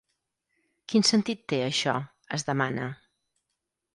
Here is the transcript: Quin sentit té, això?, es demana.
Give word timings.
Quin 0.93 1.05
sentit 1.09 1.43
té, 1.53 1.59
això?, 1.65 1.95
es 2.39 2.47
demana. 2.47 2.87